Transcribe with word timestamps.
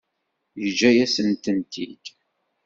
Yeǧǧa-yasent-t-id. 0.61 2.03